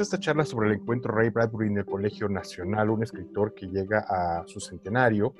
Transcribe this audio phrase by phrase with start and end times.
[0.00, 3.98] Esta charla sobre el encuentro Ray Bradbury en el Colegio Nacional, un escritor que llega
[4.08, 5.34] a su centenario.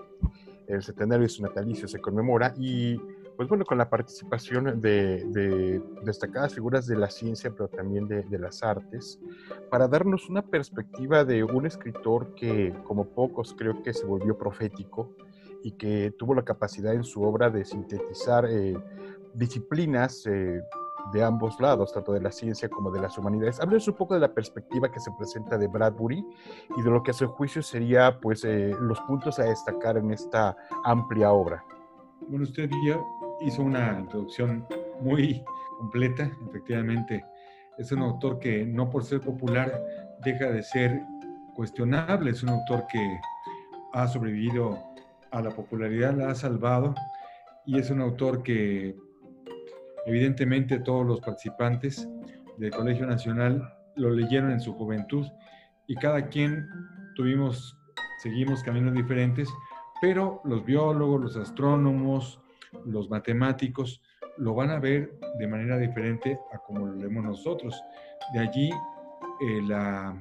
[0.67, 2.99] El centenario de su natalicio se conmemora y,
[3.39, 8.39] pues bueno, con la participación de, destacadas figuras de la ciencia, pero también de, de,
[8.39, 9.19] las artes,
[9.71, 15.17] para darnos una perspectiva de un escritor que, como pocos, creo que se volvió profético
[15.63, 18.77] y que tuvo la capacidad en su obra de sintetizar eh,
[19.33, 20.61] disciplinas eh,
[21.13, 23.61] de ambos lados, tanto de la ciencia como de las humanidades.
[23.61, 26.25] Háblenos un poco de la perspectiva que se presenta de Bradbury
[26.77, 30.11] y de lo que a su juicio sería pues, eh, los puntos a destacar en
[30.11, 31.65] esta amplia obra.
[32.29, 32.99] Bueno, usted ya
[33.41, 34.67] hizo una introducción
[35.01, 35.43] muy
[35.79, 37.25] completa, efectivamente.
[37.79, 39.83] Es un autor que no por ser popular
[40.23, 41.03] deja de ser
[41.55, 43.21] cuestionable, es un autor que
[43.93, 44.79] ha sobrevivido
[45.31, 46.95] a la popularidad, la ha salvado
[47.65, 48.97] y es un autor que
[50.11, 52.09] Evidentemente todos los participantes
[52.59, 55.25] del Colegio Nacional lo leyeron en su juventud
[55.87, 56.69] y cada quien
[57.15, 57.79] tuvimos,
[58.21, 59.49] seguimos caminos diferentes,
[60.01, 62.41] pero los biólogos, los astrónomos,
[62.85, 64.03] los matemáticos
[64.37, 67.81] lo van a ver de manera diferente a como lo leemos nosotros.
[68.33, 70.21] De allí eh, la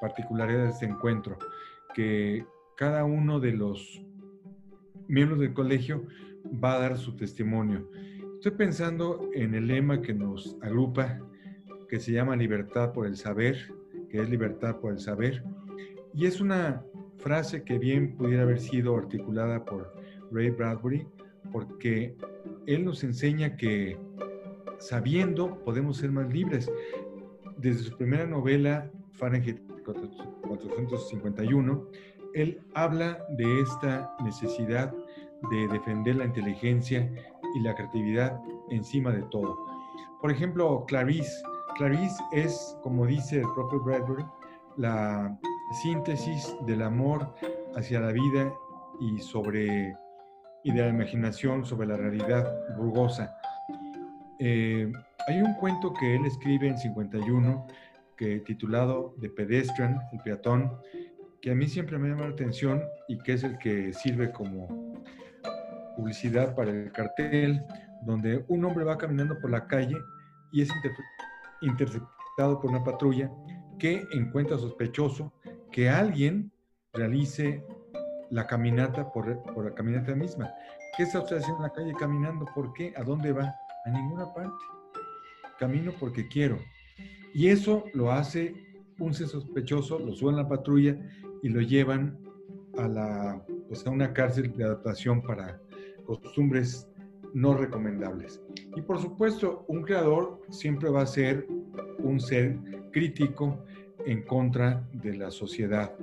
[0.00, 1.36] particularidad de este encuentro,
[1.92, 2.46] que
[2.78, 4.02] cada uno de los
[5.06, 6.06] miembros del colegio
[6.64, 7.90] va a dar su testimonio.
[8.38, 11.18] Estoy pensando en el lema que nos agrupa,
[11.88, 13.74] que se llama libertad por el saber,
[14.08, 15.42] que es libertad por el saber.
[16.14, 16.84] Y es una
[17.16, 19.92] frase que bien pudiera haber sido articulada por
[20.30, 21.04] Ray Bradbury,
[21.50, 22.14] porque
[22.68, 23.98] él nos enseña que
[24.78, 26.70] sabiendo podemos ser más libres.
[27.56, 31.88] Desde su primera novela, Fahrenheit 451,
[32.34, 34.94] él habla de esta necesidad
[35.50, 37.10] de defender la inteligencia
[37.54, 39.58] y la creatividad encima de todo.
[40.20, 41.42] Por ejemplo, Clarice.
[41.76, 44.24] Clarice es, como dice el propio Bradbury,
[44.76, 45.38] la
[45.82, 47.34] síntesis del amor
[47.76, 48.52] hacia la vida
[49.00, 49.96] y sobre
[50.64, 53.34] y de la imaginación sobre la realidad rugosa.
[54.38, 54.90] Eh,
[55.26, 57.66] hay un cuento que él escribe en 51
[58.16, 60.80] que titulado The Pedestrian, el peatón,
[61.40, 64.94] que a mí siempre me llama la atención y que es el que sirve como
[65.98, 67.60] publicidad para el cartel,
[68.02, 69.96] donde un hombre va caminando por la calle
[70.52, 70.68] y es
[71.60, 73.28] interceptado por una patrulla
[73.80, 75.32] que encuentra sospechoso
[75.72, 76.52] que alguien
[76.92, 77.64] realice
[78.30, 79.26] la caminata por,
[79.64, 80.52] la caminata misma.
[80.96, 82.46] ¿Qué está usted haciendo en la calle caminando?
[82.54, 82.94] ¿Por qué?
[82.96, 83.52] ¿A dónde va?
[83.84, 84.64] A ninguna parte.
[85.58, 86.58] Camino porque quiero.
[87.34, 88.54] Y eso lo hace
[89.00, 90.96] un sospechoso, lo suben a la patrulla
[91.42, 92.20] y lo llevan
[92.78, 95.60] a, pues a una cárcel de adaptación para
[96.16, 96.88] costumbres
[97.34, 98.42] no recomendables.
[98.74, 101.46] Y por supuesto, un creador siempre va a ser
[101.98, 102.58] un ser
[102.90, 103.64] crítico
[104.06, 105.94] en contra de la sociedad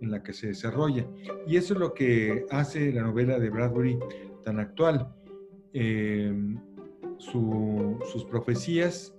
[0.00, 1.06] en la que se desarrolla.
[1.46, 3.98] Y eso es lo que hace la novela de Bradbury
[4.44, 5.14] tan actual.
[5.72, 6.58] Em,
[7.18, 9.14] sus profecías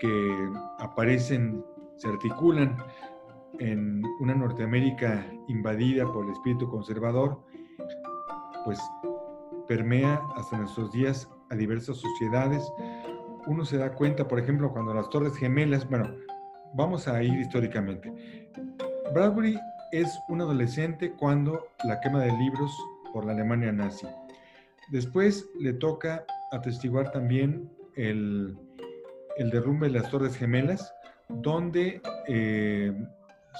[0.00, 0.48] que
[0.80, 1.64] aparecen,
[1.96, 2.76] se articulan
[3.60, 7.40] en una Norteamérica invadida por el espíritu conservador,
[8.64, 8.78] pues
[9.68, 12.62] permea hasta nuestros días a diversas sociedades.
[13.46, 16.14] Uno se da cuenta, por ejemplo, cuando las Torres Gemelas, bueno,
[16.74, 18.12] vamos a ir históricamente.
[19.12, 19.58] Bradbury
[19.92, 22.72] es un adolescente cuando la quema de libros
[23.12, 24.06] por la Alemania nazi.
[24.90, 28.56] Después le toca atestiguar también el,
[29.36, 30.92] el derrumbe de las Torres Gemelas,
[31.28, 32.92] donde eh,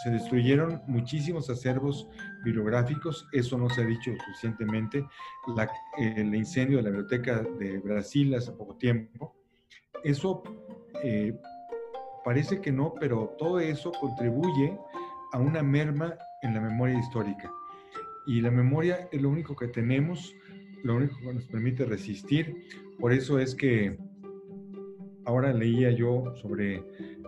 [0.02, 2.08] se destruyeron muchísimos acervos
[2.44, 5.06] bibliográficos, eso no se ha dicho suficientemente,
[5.98, 9.36] el incendio de la Biblioteca de Brasil hace poco tiempo,
[10.02, 10.42] eso
[11.02, 11.38] eh,
[12.24, 14.76] parece que no, pero todo eso contribuye
[15.32, 17.50] a una merma en la memoria histórica.
[18.26, 20.34] Y la memoria es lo único que tenemos,
[20.82, 22.54] lo único que nos permite resistir.
[22.98, 23.98] Por eso es que
[25.24, 26.82] ahora leía yo sobre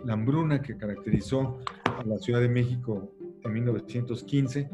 [0.04, 3.10] la hambruna que caracterizó a la Ciudad de México
[3.42, 4.68] en 1915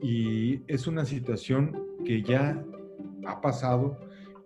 [0.00, 2.62] y es una situación que ya
[3.26, 3.98] ha pasado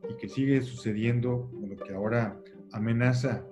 [0.09, 2.41] y que sigue sucediendo, lo que ahora
[2.73, 3.45] amenaza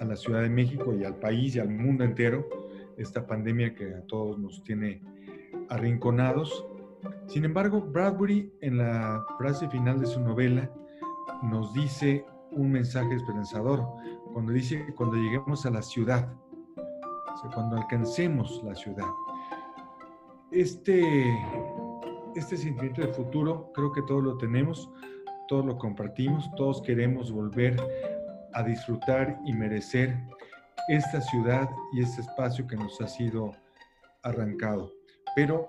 [0.00, 2.48] a la Ciudad de México y al país y al mundo entero,
[2.96, 5.02] esta pandemia que a todos nos tiene
[5.68, 6.66] arrinconados.
[7.26, 10.70] Sin embargo, Bradbury en la frase final de su novela
[11.42, 13.86] nos dice un mensaje esperanzador,
[14.32, 16.28] cuando dice, cuando lleguemos a la ciudad,
[17.54, 19.06] cuando alcancemos la ciudad.
[20.50, 21.02] Este,
[22.34, 24.90] este sentimiento de futuro creo que todos lo tenemos,
[25.46, 27.76] todos lo compartimos, todos queremos volver
[28.54, 30.18] a disfrutar y merecer
[30.88, 33.52] esta ciudad y este espacio que nos ha sido
[34.22, 34.92] arrancado.
[35.36, 35.68] Pero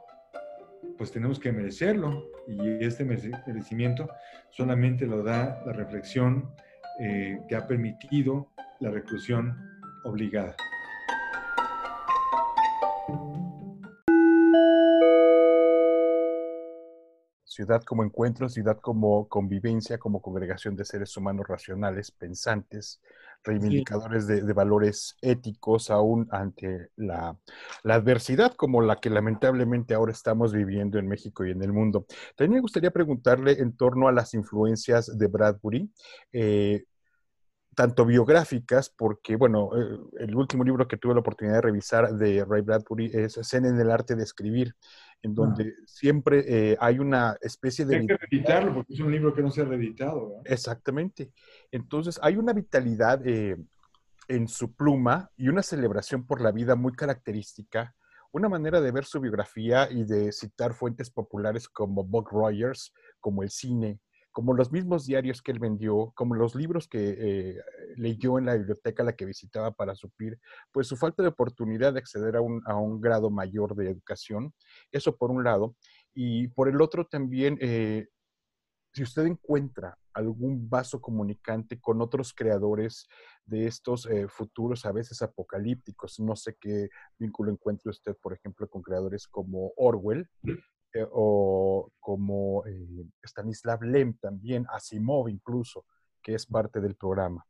[0.98, 4.10] pues tenemos que merecerlo y este merecimiento
[4.50, 6.52] solamente lo da la reflexión
[7.00, 9.56] eh, que ha permitido la reclusión
[10.04, 10.56] obligada.
[17.60, 23.02] ciudad como encuentro, ciudad como convivencia, como congregación de seres humanos racionales, pensantes,
[23.44, 27.38] reivindicadores de, valores éticos, aún ante la,
[27.84, 32.06] adversidad como la que lamentablemente ahora estamos viviendo en México y en el mundo.
[32.38, 35.92] También me gustaría preguntarle en torno a las influencias de Bradbury.
[36.32, 36.86] Eh,
[37.76, 42.44] tanto biográficas, porque, bueno, eh, el último libro que tuve la oportunidad de revisar de
[42.46, 44.76] Ray Bradbury es Escena en el arte de escribir,
[45.22, 47.98] en donde siempre eh, hay una especie de...
[47.98, 50.42] Hay que reeditarlo porque es un libro que no se ha reeditado.
[50.46, 51.32] Exactamente.
[51.72, 53.58] Entonces, hay una vitalidad eh,
[54.28, 57.96] en su pluma y una celebración por la vida muy característica,
[58.32, 63.42] una manera de ver su biografía y de citar fuentes populares como Buck Rogers, como
[63.42, 64.00] el cine,
[64.32, 67.58] como los mismos diarios que él vendió, como los libros que eh,
[67.96, 70.40] leyó en la biblioteca a la que visitaba para suplir,
[70.72, 74.54] pues su falta de oportunidad de acceder a un, grado mayor de educación.
[74.92, 75.76] Eso por un lado.
[76.14, 78.08] Y por el otro también, eh,
[78.94, 83.08] si usted encuentra algún vaso comunicante con otros creadores
[83.46, 88.68] de estos eh, futuros a veces apocalípticos, no sé qué vínculo encuentre usted, por ejemplo,
[88.68, 90.30] con creadores como Orwell,
[90.92, 95.86] eh, o como eh, Stanislav Lem también, Asimov incluso,
[96.22, 97.46] que es parte del programa.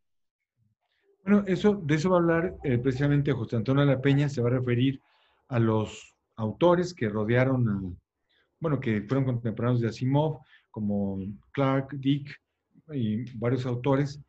[1.24, 4.50] Bueno, eso, de eso va a hablar eh, precisamente José Antonio La Peña, se va
[4.50, 5.02] a referir
[5.48, 7.98] a los autores que rodearon,
[8.60, 11.20] bueno, que fueron contemporáneos de Asimov, como
[11.52, 12.30] Clark, Dick
[12.92, 14.22] y varios autores.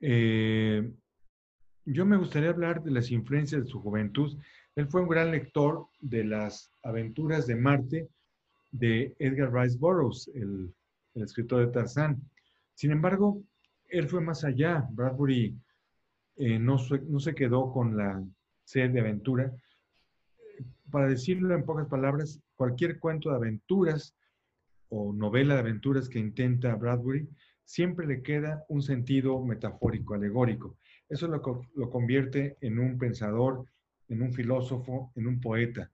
[0.00, 4.36] yo me gustaría hablar de las influencias de su juventud.
[4.74, 8.08] Él fue un gran lector de las aventuras de Marte
[8.70, 10.74] de Edgar Rice Burroughs, el,
[11.14, 12.22] escritor de Tarzán.
[12.74, 13.42] Sin embargo,
[13.88, 14.86] él fue más allá.
[14.90, 15.58] Bradbury
[16.36, 16.76] eh, no,
[17.08, 18.22] no, se quedó con la
[18.62, 19.52] sed de aventura.
[20.90, 24.14] Para decirlo en pocas palabras, cualquier cuento de aventuras
[24.90, 27.28] o novela de aventuras que intenta Bradbury,
[27.64, 30.76] siempre le queda un sentido metafórico, alegórico.
[31.08, 31.42] Eso lo,
[31.74, 33.66] lo convierte en un pensador,
[34.08, 35.90] en un filósofo, en un poeta.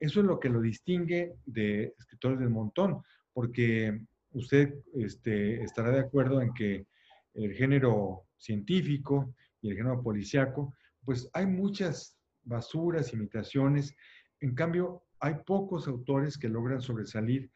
[0.00, 3.02] Eso es lo que lo distingue de escritores del montón,
[3.32, 4.00] porque
[4.32, 6.86] usted este, estará de acuerdo en que
[7.34, 10.74] el género científico y el género policiaco,
[11.04, 13.94] pues hay muchas basuras, imitaciones.
[14.40, 17.50] En cambio, hay pocos autores que logran sobresalir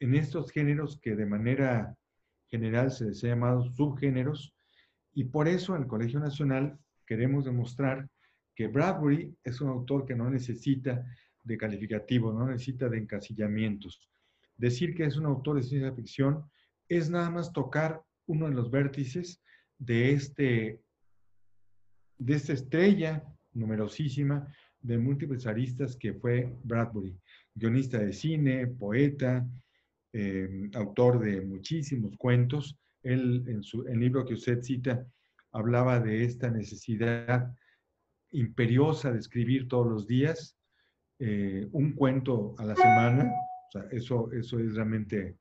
[0.00, 1.96] en estos géneros que de manera
[2.46, 4.54] general se les ha llamado subgéneros.
[5.14, 8.08] Y por eso en el Colegio Nacional queremos demostrar
[8.54, 11.04] que Bradbury es un autor que no necesita
[11.48, 14.00] de calificativo, no necesita de encasillamientos.
[14.56, 16.44] Decir que es un autor de ciencia ficción
[16.88, 19.42] es nada más tocar uno de los vértices
[19.78, 20.80] de, este,
[22.18, 23.24] de esta estrella
[23.54, 24.46] numerosísima
[24.80, 27.18] de múltiples aristas que fue Bradbury,
[27.54, 29.46] guionista de cine, poeta,
[30.12, 32.78] eh, autor de muchísimos cuentos.
[33.02, 35.06] Él, en su, el libro que usted cita,
[35.52, 37.54] hablaba de esta necesidad
[38.32, 40.57] imperiosa de escribir todos los días
[41.18, 43.32] eh, un cuento a la semana.
[43.90, 45.36] Eso, eso es realmente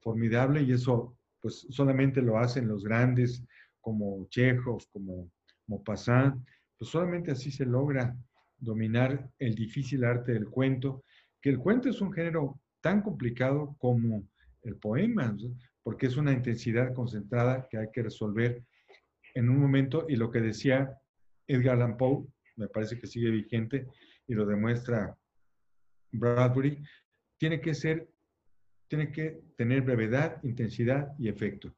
[0.00, 3.42] formidable y eso pues solamente lo hacen los grandes
[3.80, 5.30] como Chekhov, como
[5.66, 6.44] Maupassant.
[6.78, 8.16] Pues solamente así se logra
[8.58, 11.04] dominar el difícil arte del cuento,
[11.40, 14.22] que el cuento es un género tan complicado como
[14.62, 15.36] el poema,
[15.82, 18.62] porque es una intensidad concentrada que hay que resolver
[19.34, 20.98] en un momento y lo que decía
[21.46, 23.86] Edgar Allan Poe, me parece que sigue vigente
[24.26, 25.16] y lo demuestra
[26.12, 26.82] Bradbury,
[27.38, 28.08] tiene que ser,
[28.88, 31.74] tiene que tener brevedad, intensidad y efecto.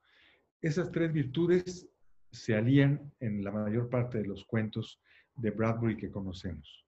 [0.60, 1.88] Esas tres virtudes
[2.30, 5.00] se alían en la mayor parte de los cuentos
[5.34, 6.81] de Bradbury que conocemos.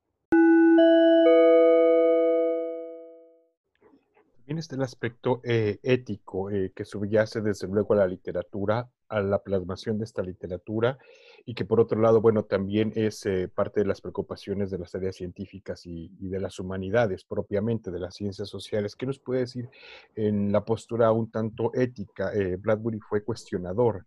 [4.45, 9.23] También está el aspecto eh, ético eh, que subyace desde luego a la literatura, a
[9.23, 10.99] la plasmación de esta literatura
[11.47, 14.95] y que por otro lado, bueno, también es eh, parte de las preocupaciones de las
[14.95, 18.97] áreas científicas y, de las humanidades propiamente, de las ciencias sociales.
[18.97, 19.71] ¿Qué nos puede decir
[20.15, 22.31] en la postura un tanto ética?
[22.59, 24.05] Bradbury fue cuestionador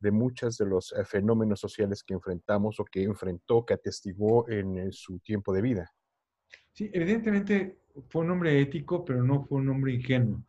[0.00, 5.18] de muchos de los fenómenos sociales que enfrentamos o que enfrentó, que atestiguó en su
[5.20, 5.94] tiempo de vida.
[6.74, 7.78] Sí, evidentemente
[8.08, 10.42] fue un hombre ético, pero no fue un hombre ingenuo.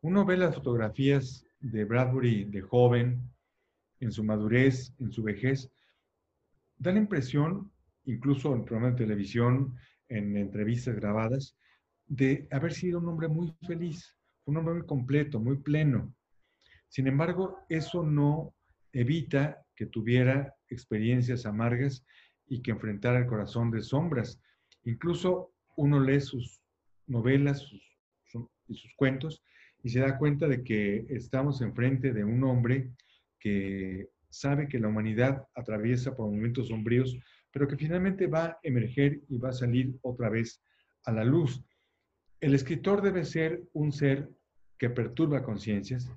[0.00, 3.30] Uno ve las fotografías de Bradbury de joven,
[4.00, 5.70] en su madurez, en su vejez,
[6.78, 7.72] da la impresión,
[8.04, 9.74] incluso en programas de televisión,
[10.08, 11.56] en entrevistas grabadas,
[12.06, 16.14] de haber sido un hombre muy feliz, un hombre muy completo, muy pleno.
[16.88, 18.54] Sin embargo, eso no
[18.92, 22.04] evita que tuviera experiencias amargas
[22.46, 24.40] y que enfrentara el corazón de sombras.
[24.84, 26.62] Incluso uno lee sus
[27.06, 27.62] novelas
[28.68, 29.42] y sus cuentos
[29.82, 32.90] y se da cuenta de que estamos enfrente de un hombre
[33.38, 37.16] que sabe que la humanidad atraviesa por momentos sombríos,
[37.52, 40.60] pero que finalmente va a emerger y va a salir otra vez
[41.04, 41.64] a la luz.
[42.40, 44.28] El escritor debe ser un ser
[44.76, 46.10] que perturba conciencias,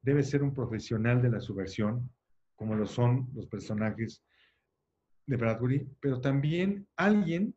[0.00, 2.08] debe ser un profesional de la subversión,
[2.54, 4.22] como lo son los personajes
[5.26, 7.55] de Bradbury, pero también alguien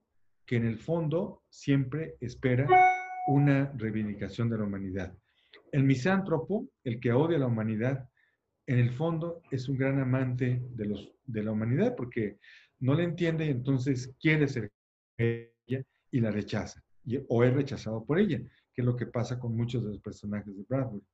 [0.49, 2.67] que en el fondo siempre espera
[3.27, 5.15] una reivindicación de la humanidad.
[5.71, 8.09] El misántropo, el que odia a la humanidad,
[8.65, 12.39] en el fondo es un gran amante de, los, de la humanidad porque
[12.79, 14.71] no la entiende y entonces quiere ser
[15.19, 16.83] ella y la rechaza,
[17.27, 18.39] o es rechazado por ella,
[18.73, 21.05] que es lo que pasa con muchos de los personajes de Bradbury.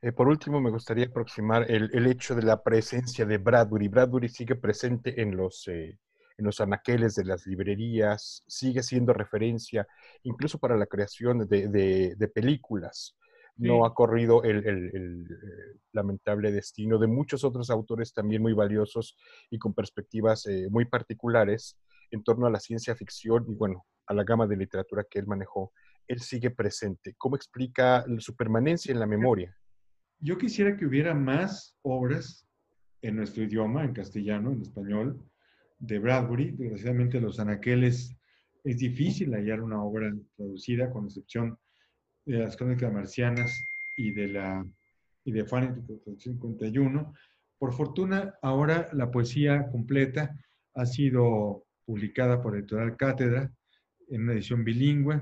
[0.00, 3.88] Eh, por último, me gustaría aproximar el, hecho de la presencia de Bradbury.
[3.88, 5.98] Bradbury sigue presente en los, eh,
[6.36, 9.88] en los anaqueles de las librerías, sigue siendo referencia
[10.22, 13.16] incluso para la creación de, películas.
[13.56, 19.16] No ha corrido el, el, eh, lamentable destino de muchos otros autores también muy valiosos
[19.50, 21.76] y con perspectivas muy particulares
[22.12, 25.26] en torno a la ciencia ficción y bueno, a la gama de literatura que él
[25.26, 25.72] manejó.
[26.06, 27.16] Él sigue presente.
[27.18, 29.58] ¿Cómo explica su permanencia en la memoria?
[30.20, 32.46] Yo quisiera que hubiera más obras
[33.02, 35.24] en nuestro idioma, en castellano, en español,
[35.78, 36.52] de Bradbury.
[36.52, 38.16] Desgraciadamente, Los Anaqueles
[38.64, 41.56] es difícil hallar una obra traducida, con excepción
[42.24, 43.62] de las crónicas marcianas
[43.96, 44.66] y de la
[45.24, 45.84] y de Fahrenheit
[46.18, 47.14] 51.
[47.58, 50.34] Por fortuna, ahora la poesía completa
[50.74, 53.52] ha sido publicada por Editorial Cátedra
[54.08, 55.20] en una edición bilingüe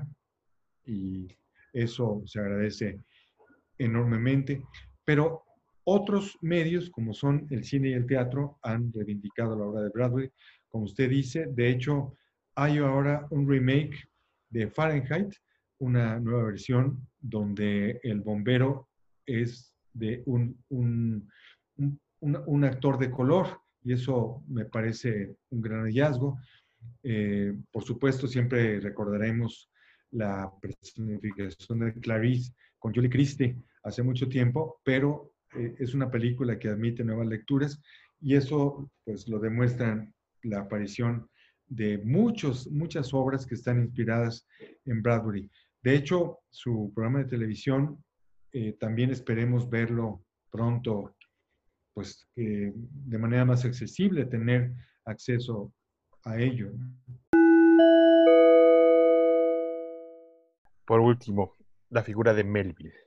[0.85, 1.27] y
[1.73, 3.01] eso se agradece
[3.77, 4.63] enormemente.
[5.07, 5.45] Pero
[5.85, 10.29] otros medios, como son el cine y el teatro, han reivindicado la obra de Bradbury,
[10.67, 11.47] como usted dice.
[11.49, 12.17] De hecho,
[12.55, 13.95] hay ahora un remake
[14.49, 15.33] de Fahrenheit,
[15.79, 18.89] una nueva versión donde el bombero
[19.25, 21.29] es de un, un,
[22.65, 26.37] actor de color y eso me parece un gran hallazgo.
[27.01, 29.71] Eh, por supuesto, siempre recordaremos
[30.11, 33.55] la personificación de Clarice con Julie Christie
[33.87, 37.81] hace mucho tiempo, pero eh, es una película que admite nuevas lecturas
[38.19, 40.05] y eso pues lo demuestra
[40.43, 41.29] la aparición
[41.67, 44.45] de muchos, muchas obras que están inspiradas
[44.85, 45.49] en Bradbury.
[45.81, 48.03] De hecho, su programa de televisión
[48.51, 51.15] eh, también esperemos verlo pronto,
[51.93, 54.73] pues de manera más accesible, tener
[55.05, 55.73] acceso
[56.23, 56.71] a ello.
[60.85, 61.53] Por último,
[61.89, 63.06] la figura de Melville.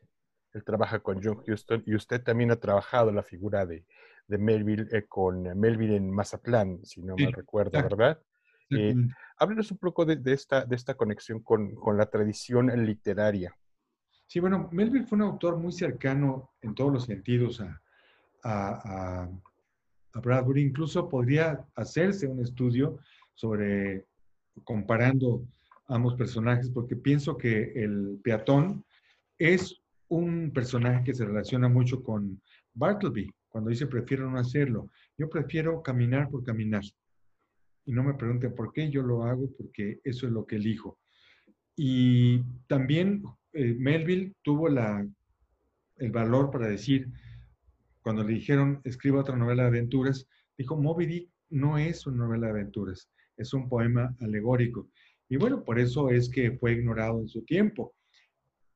[0.53, 3.85] Él trabaja con John Huston y usted también ha trabajado la figura de,
[4.29, 8.21] Melville eh, con Melville en Mazatlán, si no mal recuerdo, ¿verdad?
[8.71, 8.95] Eh,
[9.39, 13.57] háblenos un poco de, esta, de esta conexión con, la tradición literaria.
[14.29, 17.81] Sí, bueno, Melville fue un autor muy cercano en todos los sentidos a,
[18.45, 19.29] a,
[20.13, 20.63] a Bradbury.
[20.63, 23.01] Incluso podría hacerse un estudio
[23.35, 24.07] sobre
[24.63, 25.45] comparando
[25.89, 28.85] ambos personajes, porque pienso que el peatón
[29.39, 29.80] es
[30.11, 32.41] un personaje que se relaciona mucho con
[32.75, 34.91] Bartleby, cuando dice prefiero no hacerlo.
[35.17, 36.83] Yo prefiero caminar por caminar.
[37.87, 40.99] Y no me pregunten por qué, yo lo hago porque eso es lo que elijo.
[41.77, 45.07] Y también eh, Melville tuvo la,
[45.97, 47.09] el valor para decir,
[48.03, 50.27] cuando le dijeron escriba otra novela de aventuras,
[50.59, 54.89] dijo, Moby Dick no es una novela de aventuras, es un poema alegórico.
[55.29, 57.95] Y bueno, por eso es que fue ignorado en su tiempo.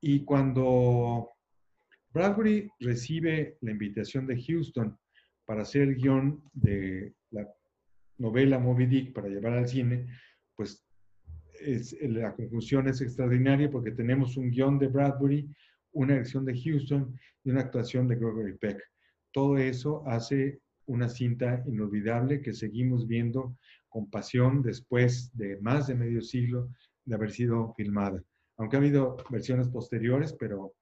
[0.07, 1.31] Y cuando
[2.13, 4.95] Bradbury recibe la invitación de Houston
[5.47, 7.49] para hacer el guion de la
[8.19, 10.07] novela Moby Dick para llevar al cine,
[10.57, 10.85] pues
[12.03, 15.49] la conclusión es extraordinaria porque tenemos un guion de Bradbury,
[15.93, 18.83] una dirección de Houston y una actuación de Gregory Peck.
[19.33, 23.57] Todo eso hace una cinta inolvidable que seguimos viendo
[23.89, 26.69] con pasión después de más de medio siglo
[27.07, 28.23] de haber sido filmada
[28.57, 30.75] aunque ha habido versiones posteriores, pero...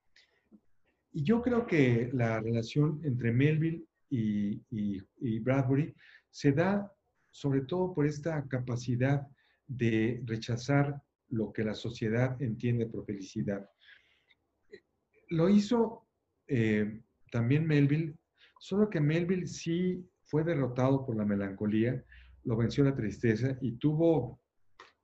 [1.13, 5.95] Y yo creo que la relación entre Melville y, Bradbury
[6.31, 6.91] se da
[7.31, 9.27] sobre todo por esta capacidad
[9.67, 13.69] de rechazar lo que la sociedad entiende por felicidad.
[15.29, 16.07] Lo hizo
[16.47, 17.01] eh,
[17.31, 18.15] también Melville,
[18.59, 22.03] solo que Melville sí fue derrotado por la melancolía,
[22.45, 24.41] lo venció la tristeza y tuvo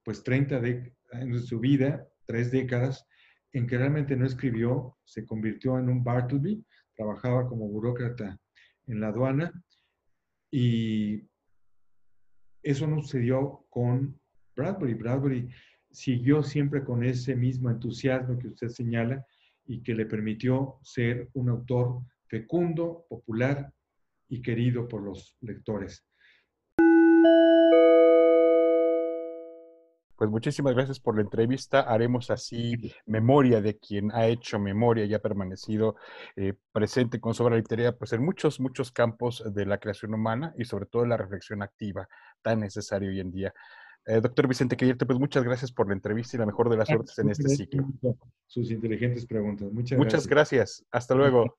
[0.05, 3.07] pues 30 de, años su vida, tres décadas,
[3.53, 6.63] en que realmente no escribió, se convirtió en un Bartleby,
[6.95, 8.39] trabajaba como burócrata
[8.87, 9.53] en la aduana
[10.51, 11.27] y
[12.63, 14.21] eso no sucedió con
[14.55, 14.95] Bradbury.
[14.95, 15.49] Bradbury
[15.91, 19.25] siguió siempre con ese mismo entusiasmo que usted señala
[19.65, 23.73] y que le permitió ser un autor fecundo, popular
[24.29, 26.05] y querido por los lectores.
[30.19, 31.83] Pues muchísimas gracias por la entrevista.
[31.83, 32.73] Haremos así
[33.07, 35.95] memoria de quien ha hecho memoria y ha permanecido
[36.35, 40.53] eh, presente con su obra literaria pues en muchos, muchos campos de la creación humana
[40.59, 42.09] y sobre todo la reflexión activa
[42.43, 43.55] tan necesaria hoy en día.
[44.07, 46.89] Eh, doctor Vicente Quillerte, pues muchas gracias por la entrevista y la mejor de las
[46.89, 47.87] suertes en este ciclo.
[48.47, 49.71] Sus inteligentes preguntas.
[49.71, 50.83] Muchas, muchas gracias.
[50.83, 50.87] gracias.
[50.91, 51.57] Hasta luego.